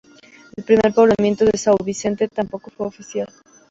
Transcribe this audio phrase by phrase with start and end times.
[0.57, 3.27] El primer poblamiento de São Vicente tampoco fue oficial.